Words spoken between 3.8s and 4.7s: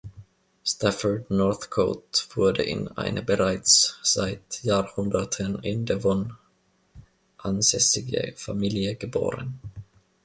seit